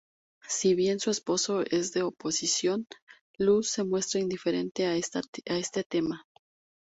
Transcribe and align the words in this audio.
Si 0.47 0.73
bien 0.73 0.99
su 0.99 1.11
esposo 1.11 1.61
es 1.61 1.93
de 1.93 2.01
oposición, 2.01 2.87
Luz 3.37 3.69
se 3.69 3.83
muestra 3.83 4.19
indiferente 4.19 4.87
a 4.87 4.95
este 4.95 5.83
tema. 5.83 6.25